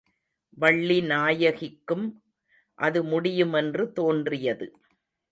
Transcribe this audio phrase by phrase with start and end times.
[0.57, 2.05] வள்ளிநாயகிக்கும்
[2.79, 4.67] அதுமுடியுமென்று தோன்றியது.